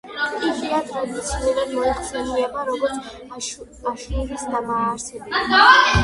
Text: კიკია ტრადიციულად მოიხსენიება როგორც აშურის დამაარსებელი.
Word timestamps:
კიკია 0.43 0.77
ტრადიციულად 0.91 1.59
მოიხსენიება 1.75 2.63
როგორც 2.69 3.11
აშურის 3.91 4.47
დამაარსებელი. 4.55 5.61